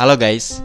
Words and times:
Halo 0.00 0.16
guys, 0.16 0.64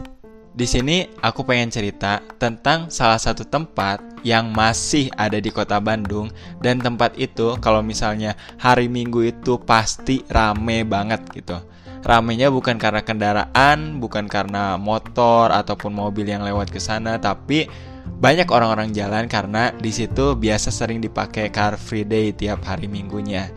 di 0.56 0.64
sini 0.64 1.12
aku 1.20 1.44
pengen 1.44 1.68
cerita 1.68 2.24
tentang 2.40 2.88
salah 2.88 3.20
satu 3.20 3.44
tempat 3.44 4.00
yang 4.24 4.48
masih 4.48 5.12
ada 5.12 5.36
di 5.36 5.52
kota 5.52 5.76
Bandung 5.76 6.32
dan 6.64 6.80
tempat 6.80 7.20
itu 7.20 7.52
kalau 7.60 7.84
misalnya 7.84 8.32
hari 8.56 8.88
Minggu 8.88 9.28
itu 9.28 9.60
pasti 9.60 10.24
rame 10.32 10.88
banget 10.88 11.20
gitu. 11.36 11.60
Ramenya 12.00 12.48
bukan 12.48 12.80
karena 12.80 13.04
kendaraan, 13.04 14.00
bukan 14.00 14.24
karena 14.24 14.80
motor 14.80 15.52
ataupun 15.52 15.92
mobil 15.92 16.32
yang 16.32 16.40
lewat 16.40 16.72
ke 16.72 16.80
sana, 16.80 17.20
tapi 17.20 17.68
banyak 18.08 18.48
orang-orang 18.48 18.88
jalan 18.96 19.28
karena 19.28 19.68
di 19.76 19.92
situ 19.92 20.32
biasa 20.32 20.72
sering 20.72 21.04
dipakai 21.04 21.52
car 21.52 21.76
free 21.76 22.08
day 22.08 22.32
tiap 22.32 22.64
hari 22.64 22.88
minggunya. 22.88 23.52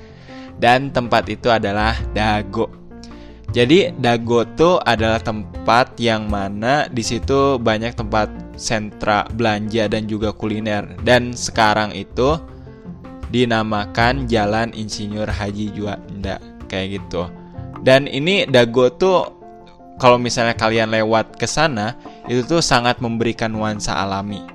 Dan 0.59 0.91
tempat 0.91 1.23
itu 1.31 1.47
adalah 1.47 1.95
Dago. 2.11 2.67
Jadi 3.49 3.89
Dago 3.97 4.45
tuh 4.53 4.77
adalah 4.85 5.17
tempat 5.17 5.97
yang 5.97 6.29
mana 6.29 6.85
di 6.85 7.01
situ 7.01 7.57
banyak 7.57 7.97
tempat 7.97 8.29
sentra 8.53 9.25
belanja 9.33 9.89
dan 9.89 10.05
juga 10.05 10.29
kuliner. 10.29 10.85
Dan 11.01 11.33
sekarang 11.33 11.89
itu 11.97 12.37
dinamakan 13.33 14.29
Jalan 14.29 14.69
Insinyur 14.77 15.25
Haji 15.25 15.73
Juanda 15.73 16.37
kayak 16.69 17.01
gitu. 17.01 17.25
Dan 17.81 18.05
ini 18.05 18.45
Dago 18.45 18.93
tuh 18.93 19.33
kalau 19.97 20.21
misalnya 20.21 20.53
kalian 20.53 20.93
lewat 20.93 21.35
ke 21.35 21.49
sana 21.49 21.97
itu 22.29 22.45
tuh 22.45 22.61
sangat 22.61 23.01
memberikan 23.01 23.49
nuansa 23.49 23.97
alami. 23.97 24.45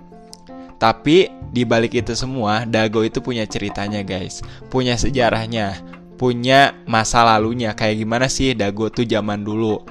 Tapi 0.78 1.32
di 1.54 1.62
balik 1.62 1.94
itu 1.94 2.12
semua, 2.18 2.66
Dago 2.66 3.06
itu 3.06 3.22
punya 3.22 3.46
ceritanya, 3.46 4.02
guys. 4.02 4.42
Punya 4.68 4.98
sejarahnya 4.98 5.78
punya 6.14 6.74
masa 6.86 7.26
lalunya 7.26 7.74
kayak 7.74 8.02
gimana 8.02 8.26
sih 8.30 8.54
Dago 8.54 8.88
tuh 8.88 9.06
zaman 9.06 9.42
dulu. 9.42 9.82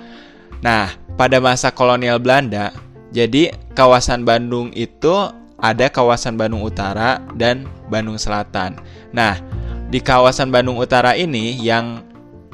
Nah, 0.64 0.96
pada 1.20 1.44
masa 1.44 1.70
kolonial 1.70 2.18
Belanda, 2.18 2.72
jadi 3.12 3.54
kawasan 3.76 4.24
Bandung 4.24 4.72
itu 4.74 5.12
ada 5.60 5.88
kawasan 5.88 6.36
Bandung 6.36 6.64
Utara 6.64 7.24
dan 7.36 7.68
Bandung 7.88 8.20
Selatan. 8.20 8.80
Nah, 9.12 9.40
di 9.88 10.00
kawasan 10.00 10.50
Bandung 10.52 10.80
Utara 10.80 11.16
ini 11.16 11.56
yang 11.60 12.04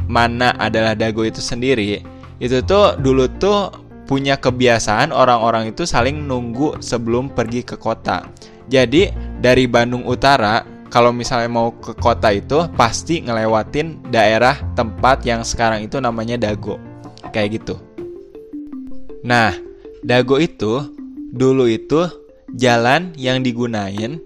mana 0.09 0.53
adalah 0.57 0.97
Dago 0.97 1.21
itu 1.21 1.39
sendiri, 1.39 2.01
itu 2.41 2.57
tuh 2.65 2.97
dulu 2.97 3.29
tuh 3.37 3.69
punya 4.09 4.41
kebiasaan 4.41 5.13
orang-orang 5.13 5.69
itu 5.69 5.85
saling 5.85 6.25
nunggu 6.25 6.81
sebelum 6.81 7.29
pergi 7.29 7.61
ke 7.61 7.77
kota. 7.77 8.25
Jadi 8.65 9.13
dari 9.37 9.69
Bandung 9.69 10.01
Utara 10.09 10.65
kalau 10.89 11.13
misalnya 11.13 11.49
mau 11.49 11.69
ke 11.73 11.93
kota 11.97 12.33
itu 12.33 12.65
pasti 12.73 13.21
ngelewatin 13.21 14.09
daerah 14.09 14.57
tempat 14.73 15.21
yang 15.23 15.45
sekarang 15.45 15.85
itu 15.85 16.01
namanya 16.01 16.35
Dago. 16.35 16.81
Kayak 17.29 17.61
gitu. 17.61 17.75
Nah, 19.21 19.53
Dago 20.01 20.41
itu 20.41 20.89
dulu 21.29 21.69
itu 21.69 22.09
jalan 22.57 23.13
yang 23.13 23.45
digunain 23.45 24.17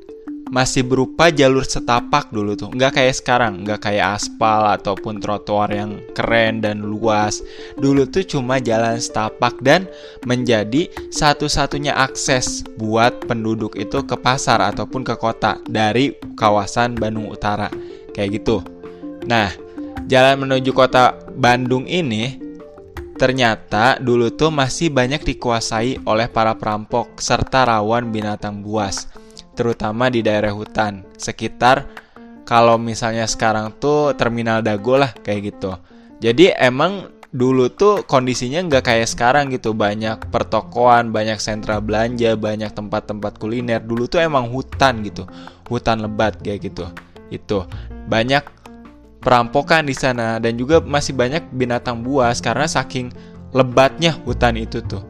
masih 0.53 0.85
berupa 0.85 1.33
jalur 1.33 1.65
setapak 1.65 2.29
dulu 2.29 2.53
tuh. 2.53 2.69
Nggak 2.69 3.01
kayak 3.01 3.15
sekarang 3.17 3.65
nggak 3.65 3.89
kayak 3.89 4.21
aspal 4.21 4.69
ataupun 4.69 5.17
trotoar 5.17 5.73
yang 5.73 5.97
keren 6.13 6.61
dan 6.61 6.85
luas. 6.85 7.41
Dulu 7.73 8.05
tuh 8.05 8.21
cuma 8.21 8.61
jalan 8.61 9.01
setapak 9.01 9.57
dan 9.65 9.89
menjadi 10.29 10.93
satu-satunya 11.09 11.97
akses 11.97 12.61
buat 12.77 13.25
penduduk 13.25 13.73
itu 13.81 14.05
ke 14.05 14.13
pasar 14.13 14.61
ataupun 14.61 15.01
ke 15.01 15.17
kota 15.17 15.57
dari 15.65 16.13
kawasan 16.37 16.93
Bandung 16.93 17.33
Utara. 17.33 17.73
Kayak 18.13 18.37
gitu. 18.37 18.61
Nah 19.25 19.49
jalan 20.05 20.45
menuju 20.45 20.69
kota 20.69 21.17
Bandung 21.33 21.89
ini 21.89 22.37
ternyata 23.17 23.97
dulu 23.97 24.29
tuh 24.29 24.53
masih 24.53 24.93
banyak 24.93 25.25
dikuasai 25.25 26.05
oleh 26.05 26.29
para 26.29 26.53
perampok 26.53 27.17
serta 27.17 27.65
rawan 27.65 28.09
binatang 28.13 28.61
buas 28.61 29.09
terutama 29.53 30.09
di 30.09 30.25
daerah 30.25 30.51
hutan 30.51 31.05
sekitar 31.15 31.85
kalau 32.43 32.75
misalnya 32.75 33.23
sekarang 33.23 33.71
tuh 33.79 34.11
terminal 34.19 34.59
Dago 34.59 34.99
lah 34.99 35.15
kayak 35.23 35.55
gitu. 35.55 35.79
Jadi 36.19 36.51
emang 36.55 37.07
dulu 37.33 37.65
tuh 37.73 38.05
kondisinya 38.05 38.61
nggak 38.69 38.83
kayak 38.85 39.09
sekarang 39.09 39.49
gitu 39.49 39.73
banyak 39.73 40.29
pertokoan, 40.29 41.09
banyak 41.09 41.41
sentra 41.41 41.81
belanja, 41.81 42.37
banyak 42.37 42.69
tempat-tempat 42.71 43.41
kuliner. 43.41 43.81
Dulu 43.81 44.05
tuh 44.05 44.21
emang 44.21 44.51
hutan 44.53 45.01
gitu, 45.01 45.25
hutan 45.67 46.03
lebat 46.03 46.37
kayak 46.43 46.69
gitu. 46.69 46.85
Itu 47.33 47.65
banyak 48.07 48.45
perampokan 49.23 49.87
di 49.87 49.95
sana 49.95 50.37
dan 50.37 50.59
juga 50.59 50.83
masih 50.83 51.15
banyak 51.15 51.47
binatang 51.55 52.03
buas 52.03 52.43
karena 52.43 52.67
saking 52.67 53.09
lebatnya 53.55 54.13
hutan 54.27 54.59
itu 54.59 54.83
tuh. 54.83 55.01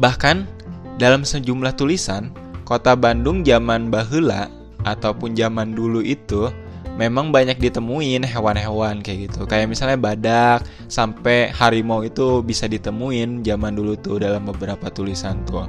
Bahkan 0.00 0.48
dalam 0.96 1.28
sejumlah 1.28 1.76
tulisan 1.76 2.32
Kota 2.70 2.94
Bandung 2.94 3.42
zaman 3.42 3.90
bahula 3.90 4.46
ataupun 4.86 5.34
zaman 5.34 5.74
dulu 5.74 6.06
itu 6.06 6.46
memang 6.94 7.34
banyak 7.34 7.58
ditemuin 7.58 8.22
hewan-hewan 8.22 9.02
kayak 9.02 9.26
gitu. 9.26 9.42
Kayak 9.48 9.74
misalnya 9.74 9.98
badak 9.98 10.62
sampai 10.86 11.50
harimau 11.50 12.06
itu 12.06 12.46
bisa 12.46 12.70
ditemuin 12.70 13.42
zaman 13.42 13.74
dulu 13.74 13.98
tuh 13.98 14.22
dalam 14.22 14.46
beberapa 14.46 14.86
tulisan 14.92 15.42
tuh. 15.48 15.66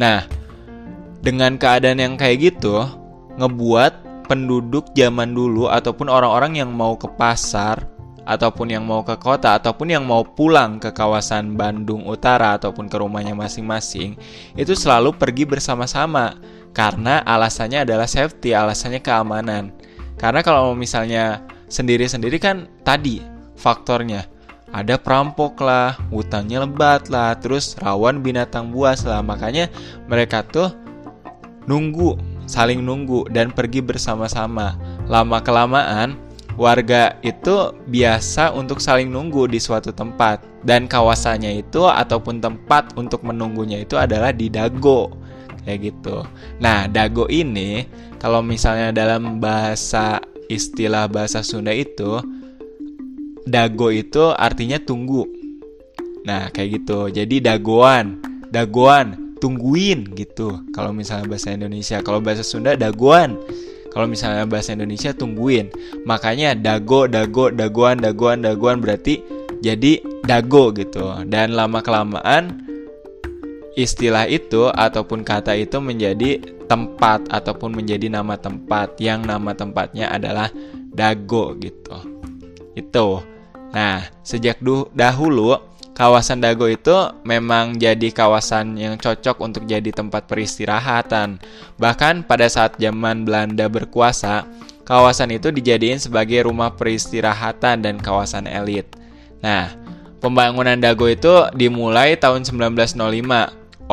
Nah, 0.00 0.24
dengan 1.20 1.60
keadaan 1.60 2.00
yang 2.00 2.14
kayak 2.16 2.54
gitu 2.54 2.88
ngebuat 3.36 4.24
penduduk 4.30 4.94
zaman 4.94 5.34
dulu 5.34 5.66
ataupun 5.66 6.06
orang-orang 6.06 6.62
yang 6.62 6.70
mau 6.70 6.94
ke 6.94 7.10
pasar 7.18 7.89
ataupun 8.30 8.70
yang 8.70 8.86
mau 8.86 9.02
ke 9.02 9.18
kota 9.18 9.58
ataupun 9.58 9.90
yang 9.90 10.06
mau 10.06 10.22
pulang 10.22 10.78
ke 10.78 10.94
kawasan 10.94 11.58
Bandung 11.58 12.06
Utara 12.06 12.54
ataupun 12.54 12.86
ke 12.86 12.94
rumahnya 12.94 13.34
masing-masing 13.34 14.14
itu 14.54 14.78
selalu 14.78 15.18
pergi 15.18 15.42
bersama-sama 15.42 16.38
karena 16.70 17.26
alasannya 17.26 17.82
adalah 17.82 18.06
safety, 18.06 18.54
alasannya 18.54 19.02
keamanan. 19.02 19.74
Karena 20.14 20.46
kalau 20.46 20.78
misalnya 20.78 21.42
sendiri-sendiri 21.66 22.38
kan 22.38 22.70
tadi 22.86 23.18
faktornya 23.58 24.30
ada 24.70 24.94
perampok 24.94 25.58
lah, 25.66 25.98
hutannya 26.14 26.62
lebat 26.62 27.10
lah, 27.10 27.34
terus 27.34 27.74
rawan 27.82 28.22
binatang 28.22 28.70
buas 28.70 29.02
lah. 29.02 29.18
Makanya 29.18 29.66
mereka 30.06 30.46
tuh 30.46 30.70
nunggu, 31.66 32.14
saling 32.46 32.78
nunggu 32.78 33.26
dan 33.34 33.50
pergi 33.50 33.82
bersama-sama. 33.82 34.78
Lama 35.10 35.42
kelamaan 35.42 36.29
warga 36.60 37.16
itu 37.24 37.72
biasa 37.88 38.52
untuk 38.52 38.84
saling 38.84 39.08
nunggu 39.08 39.48
di 39.48 39.56
suatu 39.56 39.96
tempat 39.96 40.44
dan 40.60 40.84
kawasannya 40.84 41.64
itu 41.64 41.88
ataupun 41.88 42.44
tempat 42.44 42.92
untuk 43.00 43.24
menunggunya 43.24 43.80
itu 43.80 43.96
adalah 43.96 44.28
di 44.28 44.52
Dago 44.52 45.08
kayak 45.64 45.80
gitu. 45.88 46.20
Nah, 46.60 46.84
Dago 46.84 47.24
ini 47.32 47.88
kalau 48.20 48.44
misalnya 48.44 48.92
dalam 48.92 49.40
bahasa 49.40 50.20
istilah 50.52 51.08
bahasa 51.08 51.40
Sunda 51.40 51.72
itu 51.72 52.20
Dago 53.48 53.88
itu 53.88 54.28
artinya 54.36 54.76
tunggu. 54.76 55.24
Nah, 56.28 56.52
kayak 56.52 56.84
gitu. 56.84 57.08
Jadi 57.08 57.40
dagoan, 57.40 58.20
dagoan, 58.52 59.32
tungguin 59.40 60.12
gitu. 60.12 60.60
Kalau 60.76 60.92
misalnya 60.92 61.24
bahasa 61.24 61.56
Indonesia, 61.56 62.04
kalau 62.04 62.20
bahasa 62.20 62.44
Sunda 62.44 62.76
dagoan 62.76 63.40
kalau 63.90 64.06
misalnya 64.06 64.46
bahasa 64.46 64.72
Indonesia 64.72 65.10
tungguin. 65.10 65.70
Makanya 66.06 66.54
dago, 66.54 67.10
dago, 67.10 67.50
dagoan, 67.50 67.98
dagoan, 68.00 68.42
dagoan 68.46 68.78
berarti 68.78 69.20
jadi 69.60 70.00
dago 70.24 70.70
gitu. 70.72 71.12
Dan 71.26 71.58
lama 71.58 71.82
kelamaan 71.82 72.66
istilah 73.78 74.26
itu 74.26 74.70
ataupun 74.70 75.22
kata 75.22 75.54
itu 75.54 75.78
menjadi 75.78 76.42
tempat 76.66 77.30
ataupun 77.30 77.74
menjadi 77.74 78.10
nama 78.10 78.38
tempat 78.38 78.98
yang 79.02 79.26
nama 79.26 79.54
tempatnya 79.54 80.10
adalah 80.10 80.50
dago 80.94 81.54
gitu. 81.58 81.96
Itu. 82.74 83.22
Nah, 83.70 84.02
sejak 84.26 84.58
dahulu 84.94 85.54
kawasan 86.00 86.40
Dago 86.40 86.64
itu 86.64 86.96
memang 87.28 87.76
jadi 87.76 88.08
kawasan 88.08 88.72
yang 88.80 88.96
cocok 88.96 89.36
untuk 89.44 89.68
jadi 89.68 89.92
tempat 89.92 90.24
peristirahatan. 90.24 91.36
Bahkan 91.76 92.24
pada 92.24 92.48
saat 92.48 92.80
zaman 92.80 93.28
Belanda 93.28 93.68
berkuasa, 93.68 94.48
kawasan 94.88 95.36
itu 95.36 95.52
dijadiin 95.52 96.00
sebagai 96.00 96.48
rumah 96.48 96.72
peristirahatan 96.72 97.84
dan 97.84 98.00
kawasan 98.00 98.48
elit. 98.48 98.88
Nah, 99.44 99.76
pembangunan 100.24 100.80
Dago 100.80 101.04
itu 101.04 101.52
dimulai 101.52 102.16
tahun 102.16 102.48
1905 102.48 102.96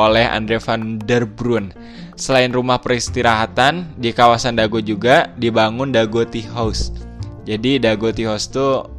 oleh 0.00 0.24
Andre 0.24 0.56
van 0.64 0.96
der 1.04 1.28
Brun. 1.28 1.76
Selain 2.16 2.48
rumah 2.48 2.80
peristirahatan, 2.80 3.84
di 4.00 4.16
kawasan 4.16 4.56
Dago 4.56 4.80
juga 4.80 5.28
dibangun 5.36 5.92
Dago 5.92 6.24
Tea 6.24 6.48
House. 6.56 6.88
Jadi 7.44 7.76
Dago 7.76 8.08
Tea 8.16 8.32
House 8.32 8.48
itu 8.48 8.96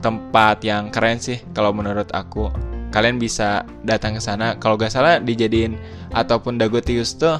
tempat 0.00 0.62
yang 0.64 0.88
keren 0.92 1.20
sih 1.20 1.40
kalau 1.52 1.72
menurut 1.72 2.08
aku. 2.12 2.52
Kalian 2.94 3.20
bisa 3.20 3.66
datang 3.84 4.16
ke 4.16 4.22
sana. 4.22 4.56
Kalau 4.56 4.80
gak 4.80 4.94
salah 4.94 5.20
dijadiin 5.20 5.76
ataupun 6.14 6.56
Dagotius 6.56 7.18
tuh 7.18 7.36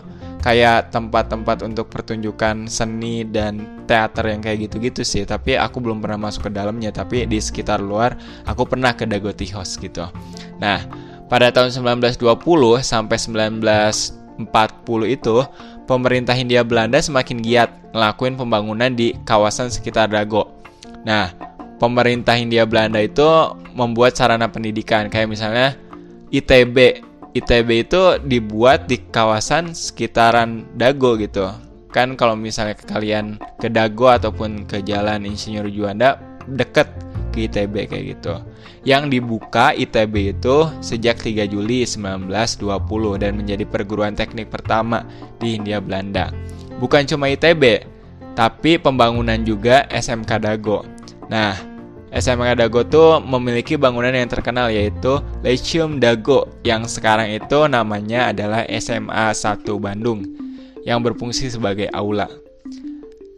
kayak 0.47 0.95
tempat-tempat 0.95 1.67
untuk 1.67 1.91
pertunjukan 1.91 2.71
seni 2.71 3.27
dan 3.27 3.83
teater 3.91 4.31
yang 4.31 4.39
kayak 4.39 4.71
gitu-gitu 4.71 5.03
sih 5.03 5.27
tapi 5.27 5.59
aku 5.59 5.83
belum 5.83 5.99
pernah 5.99 6.31
masuk 6.31 6.47
ke 6.47 6.51
dalamnya 6.55 6.95
tapi 6.95 7.27
di 7.27 7.43
sekitar 7.43 7.83
luar 7.83 8.15
aku 8.47 8.63
pernah 8.63 8.95
ke 8.95 9.11
Dagoti 9.11 9.51
House 9.51 9.75
gitu 9.75 10.07
nah 10.63 10.87
pada 11.27 11.51
tahun 11.51 11.75
1920 11.99 12.23
sampai 12.79 13.19
1940 13.19 14.47
itu 15.11 15.37
pemerintah 15.91 16.39
Hindia 16.39 16.63
Belanda 16.63 17.03
semakin 17.03 17.43
giat 17.43 17.71
ngelakuin 17.91 18.39
pembangunan 18.39 18.95
di 18.95 19.19
kawasan 19.27 19.67
sekitar 19.67 20.15
Dago 20.15 20.47
nah 21.03 21.35
pemerintah 21.77 22.37
Hindia 22.37 22.65
Belanda 22.65 23.01
itu 23.01 23.25
membuat 23.77 24.17
sarana 24.17 24.49
pendidikan 24.49 25.09
kayak 25.13 25.29
misalnya 25.29 25.77
ITB 26.33 27.07
ITB 27.37 27.69
itu 27.85 28.03
dibuat 28.25 28.89
di 28.89 28.97
kawasan 29.13 29.77
sekitaran 29.77 30.65
Dago 30.73 31.21
gitu. 31.21 31.53
Kan 31.93 32.17
kalau 32.17 32.33
misalnya 32.33 32.81
kalian 32.81 33.37
ke 33.61 33.69
Dago 33.69 34.09
ataupun 34.09 34.65
ke 34.65 34.81
Jalan 34.81 35.29
Insinyur 35.29 35.69
Juanda 35.69 36.17
deket 36.49 36.89
ke 37.37 37.45
ITB 37.53 37.93
kayak 37.93 38.05
gitu. 38.17 38.41
Yang 38.89 39.21
dibuka 39.21 39.77
ITB 39.77 40.41
itu 40.41 40.73
sejak 40.81 41.21
3 41.21 41.45
Juli 41.45 41.85
1920 41.85 43.21
dan 43.21 43.37
menjadi 43.37 43.65
perguruan 43.69 44.17
teknik 44.17 44.49
pertama 44.49 45.05
di 45.37 45.61
Hindia 45.61 45.85
Belanda. 45.85 46.33
Bukan 46.81 47.05
cuma 47.05 47.29
ITB, 47.29 47.85
tapi 48.33 48.81
pembangunan 48.81 49.41
juga 49.45 49.85
SMK 49.93 50.41
Dago. 50.41 50.89
Nah, 51.27 51.59
SMK 52.15 52.57
Dago 52.57 52.87
tuh 52.87 53.19
memiliki 53.19 53.75
bangunan 53.75 54.15
yang 54.15 54.31
terkenal 54.31 54.71
yaitu 54.71 55.19
Lyceum 55.43 55.99
Dago 55.99 56.49
yang 56.63 56.87
sekarang 56.87 57.35
itu 57.35 57.67
namanya 57.67 58.31
adalah 58.31 58.63
SMA 58.79 59.35
1 59.35 59.67
Bandung 59.77 60.23
yang 60.87 61.03
berfungsi 61.03 61.51
sebagai 61.51 61.91
aula. 61.91 62.31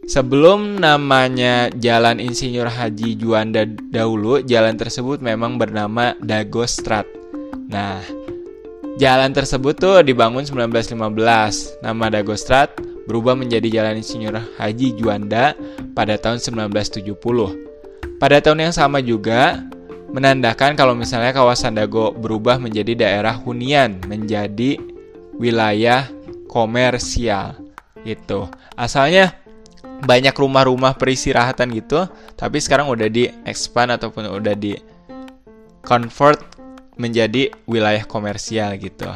Sebelum 0.09 0.81
namanya 0.81 1.69
Jalan 1.77 2.17
Insinyur 2.17 2.65
Haji 2.65 3.13
Juanda 3.13 3.61
dahulu, 3.93 4.41
jalan 4.41 4.73
tersebut 4.73 5.21
memang 5.21 5.61
bernama 5.61 6.17
Dago 6.17 6.65
Strat. 6.65 7.05
Nah, 7.69 8.01
jalan 8.97 9.29
tersebut 9.37 9.77
tuh 9.77 10.01
dibangun 10.01 10.49
1915. 10.49 11.77
Nama 11.85 12.05
Dago 12.09 12.33
Strat 12.33 12.73
berubah 13.05 13.37
menjadi 13.37 13.69
Jalan 13.69 14.01
Insinyur 14.01 14.41
Haji 14.57 14.97
Juanda 14.97 15.53
pada 15.93 16.17
tahun 16.17 16.41
1970. 16.41 17.68
Pada 18.19 18.43
tahun 18.43 18.67
yang 18.67 18.75
sama 18.75 18.99
juga 18.99 19.63
menandakan 20.11 20.75
kalau 20.75 20.91
misalnya 20.91 21.31
kawasan 21.31 21.79
Dago 21.79 22.11
berubah 22.11 22.59
menjadi 22.59 23.07
daerah 23.07 23.39
hunian, 23.39 24.03
menjadi 24.11 24.75
wilayah 25.39 26.03
komersial. 26.51 27.55
Itu. 28.03 28.51
Asalnya 28.75 29.39
banyak 30.03 30.35
rumah-rumah 30.35 30.99
peristirahatan 30.99 31.71
gitu, 31.71 32.11
tapi 32.35 32.59
sekarang 32.59 32.91
udah 32.91 33.07
di 33.07 33.31
expand 33.47 33.95
ataupun 33.95 34.27
udah 34.27 34.51
di 34.51 34.75
convert 35.87 36.43
menjadi 36.99 37.55
wilayah 37.71 38.03
komersial 38.03 38.75
gitu. 38.83 39.07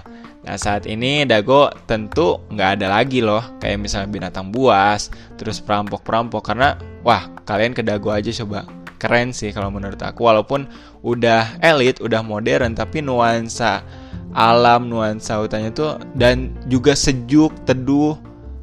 Nah 0.48 0.56
saat 0.56 0.88
ini 0.88 1.28
Dago 1.28 1.68
tentu 1.88 2.40
nggak 2.52 2.80
ada 2.80 2.88
lagi 3.00 3.20
loh 3.20 3.44
kayak 3.60 3.84
misalnya 3.84 4.12
binatang 4.12 4.48
buas, 4.48 5.12
terus 5.36 5.60
perampok-perampok 5.60 6.40
karena 6.40 6.80
wah 7.04 7.28
kalian 7.44 7.76
ke 7.76 7.84
Dago 7.84 8.12
aja 8.12 8.32
coba 8.44 8.83
keren 9.04 9.36
sih 9.36 9.52
kalau 9.52 9.68
menurut 9.68 10.00
aku. 10.00 10.24
Walaupun 10.24 10.72
udah 11.04 11.60
elit 11.60 12.00
udah 12.00 12.24
modern 12.24 12.72
tapi 12.72 13.04
nuansa 13.04 13.84
alam 14.32 14.88
nuansa 14.88 15.44
hutannya 15.44 15.76
tuh 15.76 16.00
dan 16.16 16.56
juga 16.72 16.96
sejuk 16.96 17.54
teduh 17.68 18.16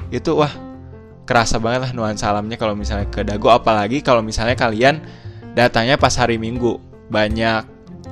itu 0.08 0.32
wah 0.34 0.50
kerasa 1.28 1.62
banget 1.62 1.86
lah 1.86 1.92
nuansa 1.94 2.26
alamnya 2.32 2.56
kalau 2.56 2.72
misalnya 2.72 3.06
ke 3.12 3.20
Dago. 3.22 3.52
Apalagi 3.52 4.00
kalau 4.00 4.24
misalnya 4.24 4.56
kalian 4.56 5.04
datangnya 5.54 6.00
pas 6.00 6.16
hari 6.16 6.40
Minggu. 6.40 6.80
Banyak 7.12 7.62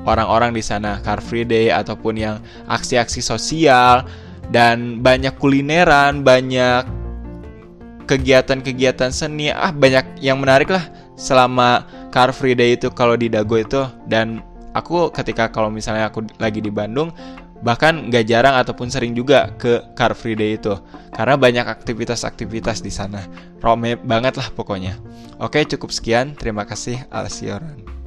orang-orang 0.06 0.54
di 0.54 0.62
sana 0.62 1.02
Car 1.02 1.18
Free 1.18 1.48
Day 1.48 1.72
ataupun 1.74 2.14
yang 2.14 2.36
aksi-aksi 2.70 3.18
sosial 3.18 4.06
dan 4.54 5.02
banyak 5.02 5.34
kulineran 5.38 6.22
banyak 6.22 6.86
kegiatan-kegiatan 8.06 9.10
seni. 9.10 9.50
Ah 9.50 9.74
banyak 9.74 10.22
yang 10.22 10.38
menarik 10.38 10.70
lah 10.70 10.86
selama 11.18 11.84
Car 12.08 12.32
Free 12.32 12.56
Day 12.56 12.76
itu 12.76 12.88
kalau 12.92 13.14
di 13.14 13.28
Dago 13.28 13.56
itu 13.60 13.84
dan 14.08 14.40
aku 14.72 15.12
ketika 15.12 15.52
kalau 15.52 15.68
misalnya 15.68 16.08
aku 16.08 16.24
lagi 16.40 16.64
di 16.64 16.72
Bandung 16.72 17.12
bahkan 17.58 18.06
nggak 18.06 18.24
jarang 18.30 18.54
ataupun 18.54 18.86
sering 18.86 19.18
juga 19.18 19.50
ke 19.58 19.82
Car 19.98 20.14
Free 20.14 20.38
Day 20.38 20.56
itu 20.56 20.78
karena 21.12 21.34
banyak 21.34 21.66
aktivitas-aktivitas 21.66 22.80
di 22.80 22.92
sana. 22.94 23.26
Rame 23.58 23.98
banget 23.98 24.38
lah 24.38 24.48
pokoknya. 24.54 24.94
Oke 25.42 25.66
cukup 25.66 25.90
sekian. 25.90 26.38
Terima 26.38 26.62
kasih. 26.62 27.02
Alsioran 27.10 27.97